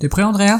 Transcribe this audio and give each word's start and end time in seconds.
T'es 0.00 0.08
prêt 0.08 0.22
Andrea? 0.22 0.58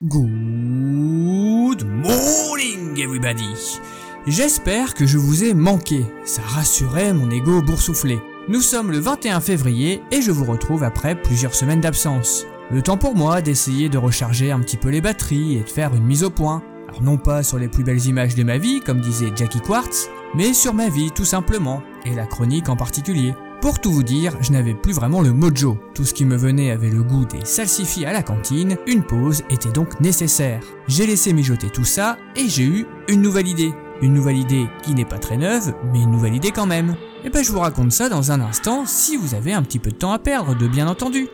Good 0.00 1.84
morning 1.84 3.00
everybody 3.00 3.80
J'espère 4.28 4.94
que 4.94 5.06
je 5.06 5.18
vous 5.18 5.42
ai 5.42 5.54
manqué, 5.54 6.06
ça 6.24 6.40
rassurait 6.42 7.12
mon 7.12 7.28
ego 7.32 7.62
boursouflé. 7.62 8.20
Nous 8.46 8.60
sommes 8.60 8.92
le 8.92 9.00
21 9.00 9.40
février 9.40 10.00
et 10.12 10.22
je 10.22 10.30
vous 10.30 10.44
retrouve 10.44 10.84
après 10.84 11.20
plusieurs 11.20 11.56
semaines 11.56 11.80
d'absence. 11.80 12.46
Le 12.70 12.80
temps 12.82 12.96
pour 12.96 13.16
moi 13.16 13.42
d'essayer 13.42 13.88
de 13.88 13.98
recharger 13.98 14.52
un 14.52 14.60
petit 14.60 14.76
peu 14.76 14.90
les 14.90 15.00
batteries 15.00 15.56
et 15.56 15.64
de 15.64 15.68
faire 15.68 15.96
une 15.96 16.06
mise 16.06 16.22
au 16.22 16.30
point. 16.30 16.62
Alors 16.88 17.02
non 17.02 17.16
pas 17.16 17.42
sur 17.42 17.58
les 17.58 17.66
plus 17.66 17.82
belles 17.82 18.06
images 18.06 18.36
de 18.36 18.44
ma 18.44 18.56
vie, 18.56 18.80
comme 18.80 19.00
disait 19.00 19.32
Jackie 19.34 19.60
Quartz, 19.60 20.08
mais 20.36 20.54
sur 20.54 20.74
ma 20.74 20.88
vie 20.88 21.10
tout 21.10 21.24
simplement, 21.24 21.82
et 22.04 22.14
la 22.14 22.26
chronique 22.26 22.68
en 22.68 22.76
particulier. 22.76 23.34
Pour 23.60 23.80
tout 23.80 23.90
vous 23.90 24.04
dire, 24.04 24.36
je 24.40 24.52
n'avais 24.52 24.74
plus 24.74 24.92
vraiment 24.92 25.20
le 25.20 25.32
mojo. 25.32 25.78
Tout 25.94 26.04
ce 26.04 26.14
qui 26.14 26.24
me 26.24 26.36
venait 26.36 26.70
avait 26.70 26.90
le 26.90 27.02
goût 27.02 27.24
des 27.24 27.44
salsifis 27.44 28.04
à 28.04 28.12
la 28.12 28.22
cantine, 28.22 28.76
une 28.86 29.02
pause 29.02 29.42
était 29.50 29.72
donc 29.72 30.00
nécessaire. 30.00 30.62
J'ai 30.86 31.06
laissé 31.06 31.32
mijoter 31.32 31.68
tout 31.68 31.84
ça 31.84 32.16
et 32.36 32.48
j'ai 32.48 32.64
eu 32.64 32.86
une 33.08 33.20
nouvelle 33.20 33.48
idée. 33.48 33.74
Une 34.00 34.14
nouvelle 34.14 34.36
idée 34.36 34.68
qui 34.82 34.94
n'est 34.94 35.04
pas 35.04 35.18
très 35.18 35.36
neuve, 35.36 35.74
mais 35.92 36.02
une 36.02 36.12
nouvelle 36.12 36.36
idée 36.36 36.52
quand 36.52 36.66
même. 36.66 36.94
Et 37.24 37.30
ben 37.30 37.42
je 37.42 37.50
vous 37.50 37.58
raconte 37.58 37.90
ça 37.90 38.08
dans 38.08 38.30
un 38.30 38.40
instant 38.40 38.86
si 38.86 39.16
vous 39.16 39.34
avez 39.34 39.52
un 39.52 39.62
petit 39.62 39.80
peu 39.80 39.90
de 39.90 39.96
temps 39.96 40.12
à 40.12 40.20
perdre, 40.20 40.56
de 40.56 40.68
bien 40.68 40.86
entendu. 40.86 41.26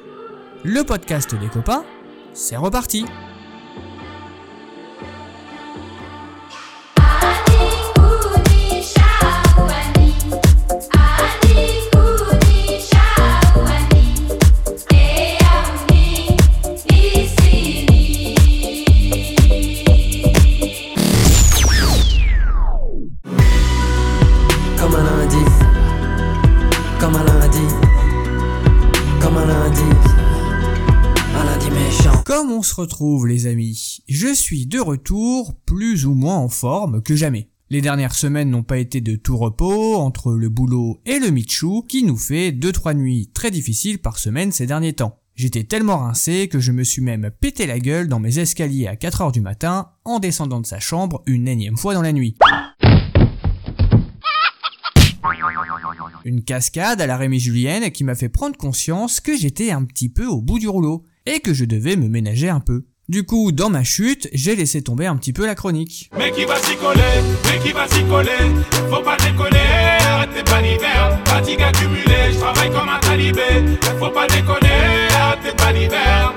Le 0.64 0.82
podcast 0.82 1.34
des 1.34 1.48
copains, 1.48 1.84
c'est 2.32 2.56
reparti. 2.56 3.04
Comme 27.04 27.18
comme 32.24 32.50
on 32.50 32.62
se 32.62 32.74
retrouve 32.74 33.26
les 33.26 33.46
amis? 33.46 33.98
Je 34.08 34.32
suis 34.32 34.64
de 34.64 34.80
retour 34.80 35.52
plus 35.66 36.06
ou 36.06 36.14
moins 36.14 36.38
en 36.38 36.48
forme 36.48 37.02
que 37.02 37.14
jamais. 37.14 37.50
Les 37.68 37.82
dernières 37.82 38.14
semaines 38.14 38.48
n'ont 38.48 38.62
pas 38.62 38.78
été 38.78 39.02
de 39.02 39.16
tout 39.16 39.36
repos 39.36 39.96
entre 39.96 40.32
le 40.32 40.48
boulot 40.48 41.02
et 41.04 41.18
le 41.18 41.28
Michou 41.28 41.84
qui 41.86 42.04
nous 42.04 42.16
fait 42.16 42.52
2-3 42.52 42.94
nuits 42.94 43.30
très 43.34 43.50
difficiles 43.50 43.98
par 43.98 44.18
semaine 44.18 44.50
ces 44.50 44.66
derniers 44.66 44.94
temps. 44.94 45.18
J'étais 45.34 45.64
tellement 45.64 45.98
rincé 45.98 46.48
que 46.48 46.60
je 46.60 46.72
me 46.72 46.84
suis 46.84 47.02
même 47.02 47.30
pété 47.38 47.66
la 47.66 47.80
gueule 47.80 48.08
dans 48.08 48.20
mes 48.20 48.38
escaliers 48.38 48.86
à 48.86 48.96
4 48.96 49.20
heures 49.20 49.32
du 49.32 49.42
matin 49.42 49.90
en 50.06 50.20
descendant 50.20 50.60
de 50.60 50.66
sa 50.66 50.80
chambre 50.80 51.22
une 51.26 51.48
énième 51.48 51.76
fois 51.76 51.92
dans 51.92 52.02
la 52.02 52.14
nuit. 52.14 52.36
Une 56.26 56.42
cascade 56.42 57.02
à 57.02 57.06
la 57.06 57.18
Rémi 57.18 57.38
Julienne 57.38 57.90
qui 57.90 58.02
m'a 58.02 58.14
fait 58.14 58.30
prendre 58.30 58.56
conscience 58.56 59.20
que 59.20 59.36
j'étais 59.36 59.70
un 59.70 59.84
petit 59.84 60.08
peu 60.08 60.24
au 60.24 60.40
bout 60.40 60.58
du 60.58 60.68
rouleau 60.68 61.04
et 61.26 61.40
que 61.40 61.52
je 61.52 61.66
devais 61.66 61.96
me 61.96 62.08
ménager 62.08 62.48
un 62.48 62.60
peu. 62.60 62.86
Du 63.10 63.24
coup, 63.24 63.52
dans 63.52 63.68
ma 63.68 63.84
chute, 63.84 64.30
j'ai 64.32 64.56
laissé 64.56 64.80
tomber 64.80 65.04
un 65.04 65.16
petit 65.18 65.34
peu 65.34 65.44
la 65.44 65.54
chronique. 65.54 66.08
Mais 66.16 66.32
qui 66.32 66.46
va 66.46 66.56
s'y 66.56 66.76
coller, 66.76 67.02
mais 67.44 67.62
qui 67.62 67.72
va 67.72 67.86
s'y 67.86 68.02
coller? 68.04 68.30
Faut 68.88 69.02
pas 69.02 69.18
déconner, 69.18 69.98
arrête 70.00 70.30
tes 70.34 70.42
balivernes 70.50 71.18
Fatigue 71.26 71.60
accumulée, 71.60 72.32
je 72.32 72.38
travaille 72.38 72.70
comme 72.70 72.88
un 72.88 73.00
talibé 73.00 73.78
Faut 73.98 74.10
pas 74.10 74.26
déconner, 74.26 75.08
arrête 75.10 75.40
tes 75.42 75.62
balivernes. 75.62 76.32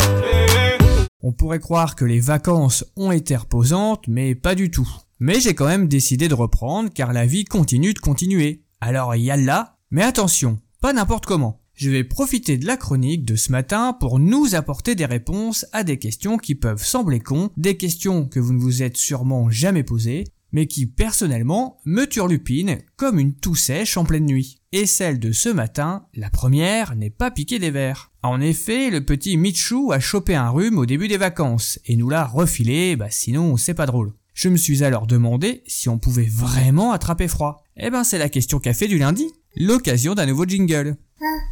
On 1.23 1.31
pourrait 1.31 1.59
croire 1.59 1.95
que 1.95 2.03
les 2.03 2.19
vacances 2.19 2.83
ont 2.97 3.13
été 3.13 3.37
reposantes, 3.37 4.03
mais 4.09 4.35
pas 4.35 4.53
du 4.53 4.69
tout. 4.69 4.89
Mais 5.21 5.39
j'ai 5.39 5.55
quand 5.55 5.67
même 5.67 5.87
décidé 5.87 6.27
de 6.27 6.33
reprendre 6.33 6.89
car 6.93 7.13
la 7.13 7.25
vie 7.25 7.45
continue 7.45 7.93
de 7.93 7.99
continuer. 7.99 8.65
Alors 8.81 9.15
yalla, 9.15 9.76
mais 9.89 10.03
attention, 10.03 10.59
pas 10.81 10.93
n'importe 10.93 11.25
comment. 11.25 11.61
Je 11.73 11.89
vais 11.89 12.03
profiter 12.03 12.57
de 12.57 12.65
la 12.65 12.75
chronique 12.75 13.23
de 13.23 13.35
ce 13.35 13.51
matin 13.51 13.93
pour 13.93 14.19
nous 14.19 14.55
apporter 14.55 14.95
des 14.95 15.05
réponses 15.05 15.65
à 15.73 15.83
des 15.83 15.97
questions 15.97 16.37
qui 16.37 16.55
peuvent 16.55 16.83
sembler 16.83 17.19
cons, 17.19 17.51
des 17.55 17.77
questions 17.77 18.25
que 18.25 18.39
vous 18.39 18.53
ne 18.53 18.59
vous 18.59 18.81
êtes 18.81 18.97
sûrement 18.97 19.51
jamais 19.51 19.83
posées, 19.83 20.23
mais 20.51 20.65
qui 20.65 20.87
personnellement 20.87 21.79
me 21.85 22.05
turlupinent 22.05 22.79
comme 22.95 23.19
une 23.19 23.35
toux 23.35 23.55
sèche 23.55 23.95
en 23.95 24.05
pleine 24.05 24.25
nuit. 24.25 24.57
Et 24.71 24.85
celle 24.85 25.19
de 25.19 25.31
ce 25.31 25.49
matin, 25.49 26.07
la 26.15 26.29
première, 26.29 26.95
n'est 26.95 27.09
pas 27.09 27.31
piquée 27.31 27.59
des 27.59 27.71
verres. 27.71 28.11
En 28.23 28.41
effet, 28.41 28.89
le 28.89 29.05
petit 29.05 29.37
Michou 29.37 29.91
a 29.91 29.99
chopé 29.99 30.35
un 30.35 30.49
rhume 30.49 30.79
au 30.79 30.85
début 30.85 31.07
des 31.07 31.17
vacances 31.17 31.79
et 31.85 31.95
nous 31.95 32.09
l'a 32.09 32.25
refilé, 32.25 32.95
bah 32.95 33.11
sinon 33.11 33.55
c'est 33.55 33.73
pas 33.73 33.85
drôle. 33.85 34.13
Je 34.33 34.49
me 34.49 34.57
suis 34.57 34.83
alors 34.83 35.07
demandé 35.07 35.63
si 35.65 35.89
on 35.89 35.97
pouvait 35.97 36.29
vraiment 36.29 36.91
attraper 36.91 37.27
froid. 37.27 37.63
Eh 37.75 37.89
ben 37.89 38.03
c'est 38.03 38.17
la 38.17 38.29
question 38.29 38.59
café 38.59 38.87
du 38.87 38.97
lundi, 38.97 39.31
l'occasion 39.59 40.15
d'un 40.15 40.25
nouveau 40.25 40.45
jingle. 40.45 40.95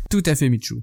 Tout 0.09 0.23
à 0.25 0.35
fait 0.35 0.49
Michou. 0.49 0.81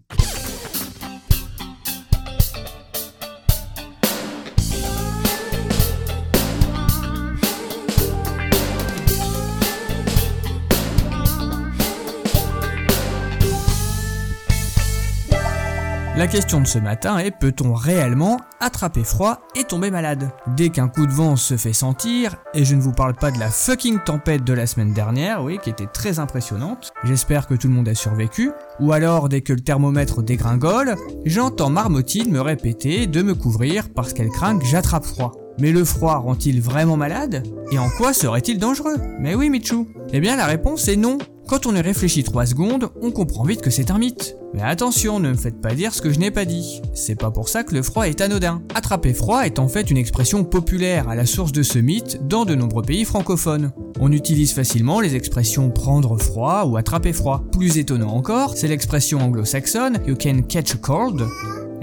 La 16.23 16.29
question 16.29 16.61
de 16.61 16.69
ce 16.69 16.79
matin 16.79 17.19
est 17.19 17.33
peut-on 17.33 17.75
réellement 17.75 18.37
attraper 18.61 19.03
froid 19.03 19.41
et 19.57 19.65
tomber 19.65 19.91
malade? 19.91 20.31
Dès 20.57 20.69
qu'un 20.69 20.87
coup 20.87 21.05
de 21.05 21.11
vent 21.11 21.35
se 21.35 21.57
fait 21.57 21.73
sentir, 21.73 22.37
et 22.55 22.65
je 22.65 22.77
ne 22.77 22.81
vous 22.81 22.93
parle 22.93 23.15
pas 23.15 23.33
de 23.33 23.41
la 23.41 23.51
fucking 23.51 23.99
tempête 23.99 24.45
de 24.45 24.53
la 24.53 24.69
semaine 24.69 24.93
dernière, 24.93 25.43
oui, 25.43 25.59
qui 25.61 25.69
était 25.69 25.89
très 25.89 26.21
impressionnante, 26.21 26.93
j'espère 27.03 27.49
que 27.49 27.55
tout 27.55 27.67
le 27.67 27.75
monde 27.75 27.89
a 27.89 27.97
survécu, 27.97 28.53
ou 28.79 28.93
alors 28.93 29.29
dès 29.29 29.41
que 29.41 29.53
le 29.53 29.63
thermomètre 29.63 30.23
dégringole, 30.23 30.95
j'entends 31.25 31.71
Marmotine 31.71 32.31
me 32.31 32.41
répéter 32.41 33.09
de 33.09 33.21
me 33.23 33.35
couvrir 33.35 33.89
parce 33.93 34.13
qu'elle 34.13 34.31
craint 34.31 34.57
que 34.57 34.65
j'attrape 34.65 35.05
froid. 35.05 35.33
Mais 35.59 35.73
le 35.73 35.85
froid 35.85 36.19
rend-il 36.19 36.63
vraiment 36.63 36.97
malade? 36.97 37.43
Et 37.73 37.81
en 37.81 37.91
quoi 37.91 38.13
serait-il 38.13 38.61
dangereux? 38.61 38.97
Mais 39.19 39.35
oui 39.35 39.51
Michou. 39.51 39.89
Eh 40.13 40.21
bien 40.21 40.37
la 40.37 40.47
réponse 40.47 40.87
est 40.87 40.97
non 40.97 41.19
quand 41.53 41.67
on 41.67 41.77
y 41.77 41.83
réfléchit 41.83 42.25
3 42.25 42.47
secondes, 42.47 42.89
on 43.03 43.11
comprend 43.11 43.45
vite 43.45 43.61
que 43.61 43.69
c'est 43.69 43.91
un 43.91 43.99
mythe. 43.99 44.39
Mais 44.55 44.63
attention, 44.63 45.21
ne 45.21 45.33
me 45.33 45.37
faites 45.37 45.61
pas 45.61 45.75
dire 45.75 45.93
ce 45.93 46.01
que 46.01 46.11
je 46.11 46.19
n'ai 46.19 46.31
pas 46.31 46.47
dit. 46.47 46.81
C'est 46.95 47.15
pas 47.15 47.31
pour 47.31 47.51
ça 47.51 47.63
que 47.63 47.75
le 47.75 47.83
froid 47.83 48.09
est 48.09 48.23
anodin. 48.23 48.63
Attraper 48.75 49.13
froid 49.13 49.43
est 49.43 49.59
en 49.59 49.69
fait 49.69 49.91
une 49.91 49.99
expression 49.99 50.45
populaire 50.45 51.11
à 51.11 51.15
la 51.15 51.27
source 51.27 51.53
de 51.53 51.63
ce 51.63 51.79
mythe 51.79 52.27
dans 52.27 52.47
de 52.47 52.55
nombreux 52.55 52.83
pays 52.83 53.05
francophones. 53.05 53.71
On 54.01 54.13
utilise 54.13 54.55
facilement 54.55 55.01
les 55.01 55.15
expressions 55.15 55.69
prendre 55.69 56.17
froid 56.17 56.65
ou 56.65 56.79
attraper 56.79 57.13
froid. 57.13 57.45
Plus 57.53 57.77
étonnant 57.77 58.15
encore, 58.15 58.57
c'est 58.57 58.69
l'expression 58.69 59.19
anglo-saxonne 59.21 59.99
You 60.07 60.17
can 60.17 60.45
catch 60.49 60.75
a 60.75 60.79
cold. 60.79 61.23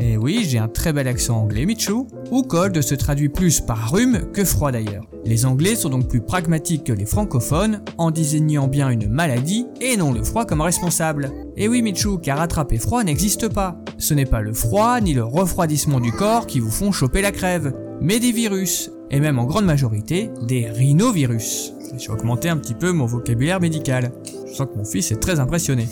Et 0.02 0.16
oui, 0.16 0.46
j'ai 0.48 0.58
un 0.58 0.70
très 0.70 0.94
bel 0.94 1.10
accent 1.10 1.42
anglais, 1.42 1.66
Michou. 1.66 2.08
Ou 2.32 2.44
cold 2.44 2.82
se 2.82 2.96
traduit 2.96 3.28
plus 3.28 3.60
par 3.60 3.92
rhume 3.92 4.32
que 4.32 4.46
froid 4.46 4.72
d'ailleurs. 4.72 5.04
Les 5.26 5.46
anglais 5.46 5.76
sont 5.76 5.90
donc 5.90 6.08
plus 6.08 6.22
pragmatiques 6.22 6.86
que 6.86 6.94
les 6.94 7.06
francophones 7.06 7.82
en 7.98 8.10
désignant 8.10 8.68
bien 8.68 8.90
une 8.90 9.10
maladie 9.10 9.68
et 9.82 9.98
non 9.98 10.14
le 10.14 10.24
froid 10.24 10.46
comme 10.46 10.62
responsable. 10.62 11.32
Et 11.58 11.68
oui 11.68 11.82
Michou, 11.82 12.18
car 12.18 12.40
attraper 12.40 12.78
froid 12.78 13.04
n'existe 13.04 13.50
pas. 13.50 13.78
Ce 13.98 14.14
n'est 14.14 14.26
pas 14.26 14.42
le 14.42 14.54
froid 14.54 15.02
ni 15.02 15.14
le 15.14 15.26
refroidissement 15.26 16.00
du 16.00 16.14
corps 16.14 16.48
qui 16.48 16.62
vous 16.62 16.72
font 16.72 16.94
choper 16.94 17.22
la 17.22 17.34
crève, 17.34 17.74
mais 18.00 18.20
des 18.20 18.32
virus, 18.32 18.92
et 19.12 19.20
même 19.20 19.38
en 19.38 19.46
grande 19.46 19.66
majorité 19.66 20.30
des 20.48 20.70
rhinovirus. 20.70 21.74
J'ai 21.98 22.12
augmenté 22.12 22.48
un 22.48 22.58
petit 22.58 22.76
peu 22.76 22.94
mon 22.94 23.06
vocabulaire 23.06 23.60
médical. 23.60 24.14
Je 24.48 24.54
sens 24.54 24.68
que 24.72 24.78
mon 24.78 24.86
fils 24.86 25.12
est 25.12 25.20
très 25.20 25.42
impressionné. 25.42 25.88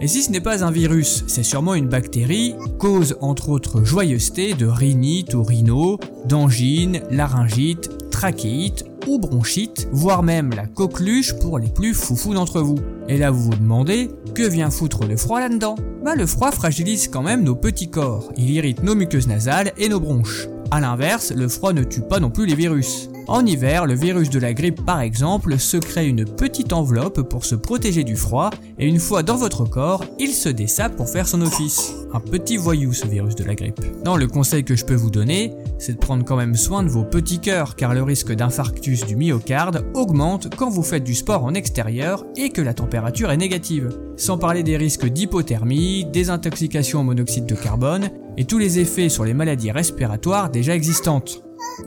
Et 0.00 0.08
si 0.08 0.22
ce 0.22 0.30
n'est 0.30 0.40
pas 0.40 0.64
un 0.64 0.70
virus, 0.70 1.24
c'est 1.28 1.42
sûrement 1.42 1.74
une 1.74 1.88
bactérie, 1.88 2.54
cause 2.78 3.16
entre 3.20 3.48
autres 3.48 3.84
joyeuseté 3.84 4.54
de 4.54 4.66
rhinite 4.66 5.34
ou 5.34 5.42
rhino, 5.42 5.98
d'angine, 6.26 7.00
laryngite, 7.10 8.10
trachéite 8.10 8.84
ou 9.06 9.18
bronchite, 9.18 9.88
voire 9.92 10.22
même 10.22 10.50
la 10.50 10.66
coqueluche 10.66 11.34
pour 11.38 11.58
les 11.58 11.68
plus 11.68 11.94
foufous 11.94 12.34
d'entre 12.34 12.60
vous. 12.60 12.78
Et 13.08 13.18
là 13.18 13.30
vous 13.30 13.44
vous 13.44 13.56
demandez, 13.56 14.10
que 14.34 14.42
vient 14.42 14.70
foutre 14.70 15.06
le 15.06 15.16
froid 15.16 15.40
là-dedans? 15.40 15.76
Bah 16.04 16.16
le 16.16 16.26
froid 16.26 16.50
fragilise 16.50 17.08
quand 17.08 17.22
même 17.22 17.44
nos 17.44 17.54
petits 17.54 17.90
corps, 17.90 18.32
il 18.36 18.50
irrite 18.50 18.82
nos 18.82 18.94
muqueuses 18.94 19.28
nasales 19.28 19.72
et 19.78 19.88
nos 19.88 20.00
bronches. 20.00 20.48
A 20.70 20.80
l'inverse, 20.80 21.32
le 21.32 21.48
froid 21.48 21.72
ne 21.72 21.84
tue 21.84 22.02
pas 22.02 22.18
non 22.18 22.30
plus 22.30 22.46
les 22.46 22.54
virus. 22.54 23.10
En 23.26 23.46
hiver, 23.46 23.86
le 23.86 23.94
virus 23.94 24.28
de 24.28 24.38
la 24.38 24.52
grippe 24.52 24.84
par 24.84 25.00
exemple 25.00 25.58
se 25.58 25.78
crée 25.78 26.06
une 26.06 26.26
petite 26.26 26.74
enveloppe 26.74 27.22
pour 27.22 27.46
se 27.46 27.54
protéger 27.54 28.04
du 28.04 28.16
froid 28.16 28.50
et 28.78 28.86
une 28.86 28.98
fois 28.98 29.22
dans 29.22 29.36
votre 29.36 29.64
corps, 29.64 30.04
il 30.18 30.28
se 30.28 30.50
dessape 30.50 30.94
pour 30.94 31.08
faire 31.08 31.26
son 31.26 31.40
office. 31.40 31.94
Un 32.12 32.20
petit 32.20 32.58
voyou 32.58 32.92
ce 32.92 33.06
virus 33.06 33.34
de 33.34 33.44
la 33.44 33.54
grippe. 33.54 33.80
Non, 34.04 34.16
le 34.16 34.26
conseil 34.26 34.62
que 34.62 34.76
je 34.76 34.84
peux 34.84 34.94
vous 34.94 35.10
donner, 35.10 35.54
c'est 35.78 35.94
de 35.94 35.98
prendre 35.98 36.24
quand 36.24 36.36
même 36.36 36.54
soin 36.54 36.82
de 36.82 36.88
vos 36.88 37.02
petits 37.02 37.40
cœurs 37.40 37.76
car 37.76 37.94
le 37.94 38.02
risque 38.02 38.32
d'infarctus 38.32 39.06
du 39.06 39.16
myocarde 39.16 39.86
augmente 39.94 40.54
quand 40.54 40.68
vous 40.68 40.82
faites 40.82 41.04
du 41.04 41.14
sport 41.14 41.44
en 41.44 41.54
extérieur 41.54 42.24
et 42.36 42.50
que 42.50 42.60
la 42.60 42.74
température 42.74 43.30
est 43.30 43.38
négative. 43.38 43.88
Sans 44.16 44.36
parler 44.36 44.62
des 44.62 44.76
risques 44.76 45.06
d'hypothermie, 45.06 46.04
désintoxication 46.12 47.00
au 47.00 47.04
monoxyde 47.04 47.46
de 47.46 47.54
carbone 47.54 48.10
et 48.36 48.44
tous 48.44 48.58
les 48.58 48.80
effets 48.80 49.08
sur 49.08 49.24
les 49.24 49.34
maladies 49.34 49.70
respiratoires 49.70 50.50
déjà 50.50 50.74
existantes. 50.74 51.43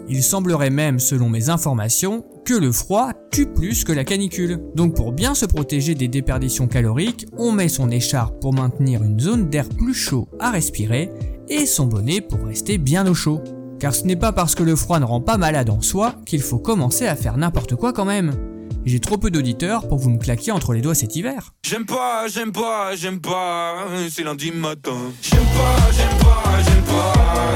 Il 0.10 0.24
semblerait 0.24 0.70
même, 0.70 1.00
selon 1.00 1.30
mes 1.30 1.50
informations, 1.50 2.26
que 2.46 2.54
le 2.54 2.72
froid 2.72 3.12
tue 3.32 3.46
plus 3.46 3.84
que 3.84 3.92
la 3.92 4.04
canicule. 4.04 4.60
Donc 4.76 4.96
pour 4.96 5.12
bien 5.12 5.36
se 5.36 5.46
protéger 5.46 5.96
des 5.96 6.08
déperditions 6.08 6.68
caloriques, 6.68 7.28
on 7.38 7.52
met 7.52 7.70
son 7.70 7.90
écharpe 7.90 8.40
pour 8.40 8.54
maintenir 8.54 9.04
une 9.04 9.20
zone 9.20 9.50
d'air 9.50 9.68
plus 9.70 9.94
chaud 9.94 10.28
à 10.40 10.52
respirer 10.52 11.12
et 11.50 11.66
son 11.66 11.86
bonnet 11.86 12.22
pour 12.22 12.46
rester 12.46 12.78
bien 12.78 13.08
au 13.08 13.14
chaud. 13.14 13.42
Car 13.80 13.94
ce 13.94 14.06
n'est 14.06 14.16
pas 14.16 14.32
parce 14.32 14.56
que 14.56 14.64
le 14.64 14.76
froid 14.76 15.00
ne 15.00 15.06
rend 15.06 15.22
pas 15.22 15.38
malade 15.38 15.70
en 15.70 15.82
soi 15.82 16.16
qu'il 16.26 16.42
faut 16.42 16.60
commencer 16.60 17.06
à 17.06 17.16
faire 17.16 17.38
n'importe 17.38 17.76
quoi 17.76 17.94
quand 17.94 18.06
même. 18.06 18.34
J'ai 18.86 19.02
trop 19.02 19.18
peu 19.18 19.30
d'auditeurs 19.30 19.88
pour 19.88 19.98
vous 19.98 20.10
me 20.10 20.18
claquer 20.18 20.52
entre 20.52 20.74
les 20.74 20.80
doigts 20.80 20.96
cet 20.96 21.16
hiver. 21.18 21.54
J'aime 21.66 21.86
pas, 21.86 22.28
j'aime 22.30 22.54
pas, 22.54 22.96
j'aime 22.96 23.20
pas, 23.20 23.86
c'est 24.10 24.24
lundi 24.24 24.52
matin. 24.52 24.96
J'aime 25.22 25.40
pas, 25.40 25.92
j'aime 25.92 26.18
pas, 26.20 26.64
j'aime 26.64 26.84
pas, 26.84 27.47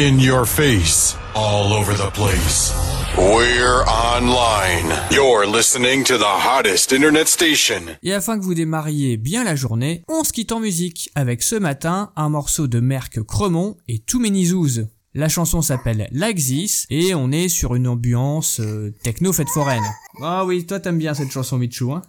In 0.00 0.18
your 0.18 0.46
face, 0.46 1.14
all 1.34 1.74
over 1.74 1.92
the 1.92 2.10
place. 2.14 2.72
We're 3.18 3.84
online. 3.84 4.96
You're 5.10 5.46
listening 5.46 6.04
to 6.04 6.16
the 6.16 6.24
hottest 6.24 6.92
internet 6.92 7.28
station. 7.28 7.82
Et 8.02 8.14
afin 8.14 8.38
que 8.38 8.42
vous 8.42 8.54
démarriez 8.54 9.18
bien 9.18 9.44
la 9.44 9.54
journée, 9.56 10.02
on 10.08 10.24
se 10.24 10.32
quitte 10.32 10.52
en 10.52 10.60
musique 10.60 11.10
avec 11.14 11.42
ce 11.42 11.56
matin 11.56 12.12
un 12.16 12.30
morceau 12.30 12.66
de 12.66 12.80
Merck 12.80 13.22
Cremont 13.24 13.76
et 13.88 14.02
Zoos. 14.46 14.86
La 15.12 15.28
chanson 15.28 15.60
s'appelle 15.60 16.08
Like 16.12 16.38
This 16.38 16.86
et 16.88 17.14
on 17.14 17.30
est 17.30 17.50
sur 17.50 17.74
une 17.74 17.86
ambiance 17.86 18.60
euh, 18.60 18.94
techno 19.02 19.34
fête 19.34 19.50
foraine. 19.50 19.84
Ah 20.22 20.46
oui, 20.46 20.64
toi 20.64 20.80
t'aimes 20.80 20.96
bien 20.98 21.12
cette 21.12 21.30
chanson 21.30 21.58
Michou, 21.58 21.92
hein? 21.92 22.00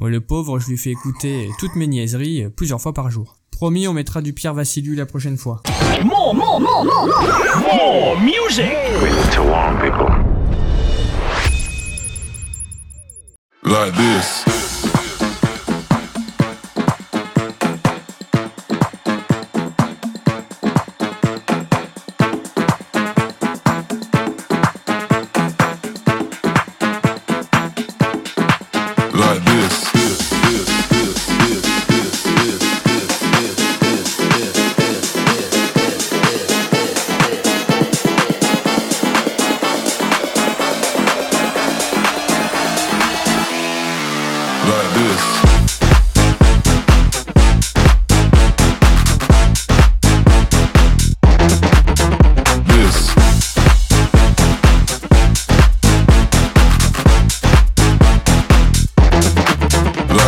Oh, 0.00 0.06
Le 0.06 0.20
pauvre, 0.20 0.60
je 0.60 0.68
lui 0.68 0.78
fais 0.78 0.90
écouter 0.90 1.48
toutes 1.58 1.74
mes 1.74 1.88
niaiseries 1.88 2.44
euh, 2.44 2.50
plusieurs 2.50 2.80
fois 2.80 2.94
par 2.94 3.10
jour. 3.10 3.34
Promis, 3.50 3.88
on 3.88 3.94
mettra 3.94 4.22
du 4.22 4.32
Pierre 4.32 4.54
Vassiliou 4.54 4.94
la 4.94 5.06
prochaine 5.06 5.36
fois. 5.36 5.60
More, 6.04 6.32
more, 6.32 6.60
more, 6.60 6.84
more, 6.84 7.06
more, 7.06 7.74
more 7.74 8.20
music. 8.20 8.70
We 9.02 9.10
live 9.10 9.32
too 9.32 9.42
long, 9.42 9.80
people. 9.80 10.06
Like 13.64 13.94
this. 13.94 14.67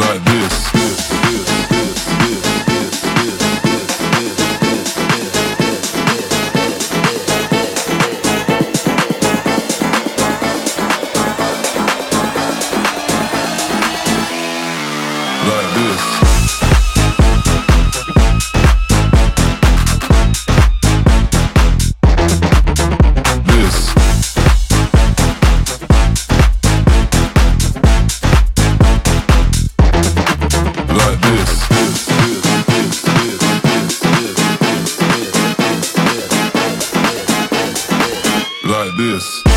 Like 0.00 0.24
this. 0.24 0.49
This. 39.00 39.49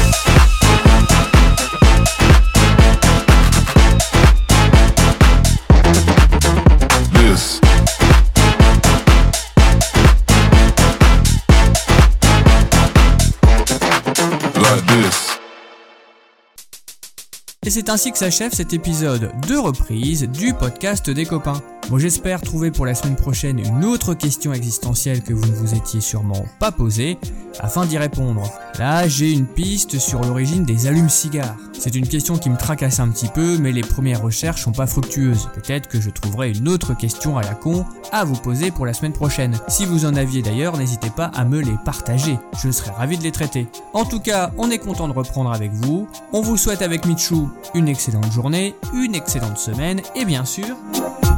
Et 17.65 17.69
c'est 17.69 17.89
ainsi 17.89 18.11
que 18.11 18.17
s'achève 18.17 18.53
cet 18.53 18.73
épisode 18.73 19.31
de 19.47 19.55
reprise 19.55 20.23
du 20.23 20.53
podcast 20.53 21.09
des 21.09 21.25
copains. 21.25 21.61
Bon, 21.89 21.97
j'espère 21.97 22.41
trouver 22.41 22.71
pour 22.71 22.85
la 22.85 22.95
semaine 22.95 23.15
prochaine 23.15 23.59
une 23.59 23.85
autre 23.85 24.13
question 24.13 24.53
existentielle 24.53 25.21
que 25.21 25.33
vous 25.33 25.45
ne 25.45 25.55
vous 25.55 25.73
étiez 25.73 26.01
sûrement 26.01 26.45
pas 26.59 26.71
posée, 26.71 27.17
afin 27.59 27.85
d'y 27.85 27.97
répondre. 27.97 28.49
Là, 28.79 29.07
j'ai 29.07 29.31
une 29.31 29.45
piste 29.45 29.99
sur 29.99 30.21
l'origine 30.21 30.63
des 30.63 30.87
allumes-cigares. 30.87 31.57
C'est 31.77 31.95
une 31.95 32.07
question 32.07 32.37
qui 32.37 32.49
me 32.49 32.57
tracasse 32.57 32.99
un 32.99 33.09
petit 33.09 33.27
peu, 33.27 33.57
mais 33.57 33.71
les 33.71 33.81
premières 33.81 34.21
recherches 34.21 34.63
sont 34.63 34.71
pas 34.71 34.87
fructueuses. 34.87 35.49
Peut-être 35.53 35.89
que 35.89 35.99
je 35.99 36.09
trouverai 36.09 36.51
une 36.51 36.69
autre 36.69 36.95
question 36.95 37.37
à 37.37 37.43
la 37.43 37.53
con 37.53 37.85
à 38.11 38.23
vous 38.23 38.35
poser 38.35 38.71
pour 38.71 38.85
la 38.85 38.93
semaine 38.93 39.13
prochaine. 39.13 39.59
Si 39.67 39.85
vous 39.85 40.05
en 40.05 40.15
aviez 40.15 40.41
d'ailleurs, 40.41 40.77
n'hésitez 40.77 41.09
pas 41.09 41.31
à 41.33 41.43
me 41.43 41.59
les 41.59 41.75
partager. 41.83 42.39
Je 42.61 42.71
serai 42.71 42.91
ravi 42.91 43.17
de 43.17 43.23
les 43.23 43.31
traiter. 43.31 43.67
En 43.93 44.05
tout 44.05 44.19
cas, 44.19 44.51
on 44.57 44.71
est 44.71 44.79
content 44.79 45.07
de 45.07 45.13
reprendre 45.13 45.51
avec 45.51 45.73
vous. 45.73 46.07
On 46.31 46.41
vous 46.41 46.57
souhaite 46.57 46.81
avec 46.81 47.05
Michou 47.05 47.49
une 47.74 47.88
excellente 47.88 48.31
journée, 48.31 48.76
une 48.94 49.16
excellente 49.16 49.57
semaine, 49.57 50.02
et 50.16 50.26
bien 50.26 50.45
sûr, 50.45 50.76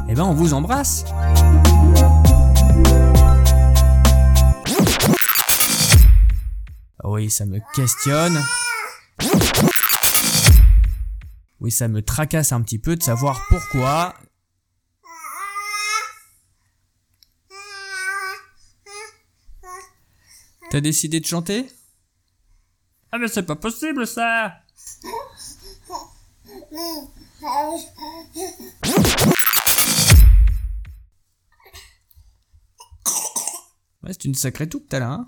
eh 0.08 0.14
ben 0.14 0.24
on 0.24 0.34
vous 0.34 0.54
embrasse. 0.54 1.06
Oui, 7.04 7.30
ça 7.30 7.46
me 7.46 7.60
questionne. 7.76 8.44
Oui, 11.60 11.72
ça 11.72 11.88
me 11.88 12.02
tracasse 12.02 12.52
un 12.52 12.62
petit 12.62 12.80
peu 12.80 12.96
de 12.96 13.04
savoir 13.04 13.42
pourquoi. 13.48 14.14
T'as 20.72 20.82
décidé 20.82 21.20
de 21.20 21.26
chanter? 21.26 21.72
Ah 23.12 23.18
mais 23.18 23.30
c'est 23.30 23.44
pas 23.44 23.56
possible 23.56 24.06
ça 24.06 24.56
Ouais, 34.04 34.12
c'est 34.12 34.26
une 34.26 34.36
sacrée 34.36 34.68
toupe, 34.68 34.90
t'as 34.90 35.00
là, 35.00 35.12
hein 35.12 35.26